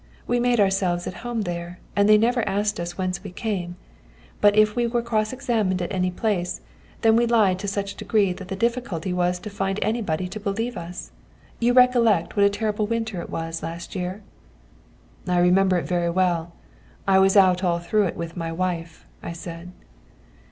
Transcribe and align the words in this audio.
We 0.25 0.39
made 0.39 0.59
ourselves 0.59 1.05
at 1.05 1.13
home 1.21 1.41
there, 1.43 1.77
and 1.95 2.09
they 2.09 2.17
never 2.17 2.41
asked 2.49 2.79
us 2.79 2.97
whence 2.97 3.23
we 3.23 3.29
came; 3.29 3.75
but 4.41 4.55
if 4.55 4.75
we 4.75 4.87
were 4.87 5.03
cross 5.03 5.31
examined 5.31 5.79
at 5.79 5.93
any 5.93 6.09
place, 6.09 6.61
then 7.01 7.15
we 7.15 7.27
lied 7.27 7.59
to 7.59 7.67
such 7.67 7.93
a 7.93 7.97
degree 7.97 8.33
that 8.33 8.47
the 8.47 8.55
difficulty 8.55 9.13
was 9.13 9.37
to 9.37 9.51
find 9.51 9.77
anybody 9.83 10.27
to 10.29 10.39
believe 10.39 10.75
us. 10.75 11.11
You 11.59 11.73
recollect 11.73 12.35
what 12.35 12.47
a 12.47 12.49
terrible 12.49 12.87
winter 12.87 13.21
it 13.21 13.29
was 13.29 13.61
last 13.61 13.95
year?" 13.95 14.23
"I 15.27 15.37
remember 15.37 15.77
it 15.77 15.85
very 15.87 16.09
well. 16.09 16.53
I 17.07 17.19
was 17.19 17.37
out 17.37 17.63
all 17.63 17.77
through 17.77 18.07
it 18.07 18.17
with 18.17 18.35
my 18.35 18.51
wife," 18.51 19.05
I 19.21 19.33
said. 19.33 19.71